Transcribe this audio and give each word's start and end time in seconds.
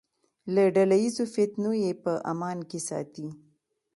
له 0.53 0.63
ډله 0.75 0.95
ییزو 1.03 1.25
فتنو 1.33 1.71
یې 1.83 1.91
په 2.03 2.13
امان 2.31 2.57
کې 2.69 2.79
ساتي. 2.89 3.27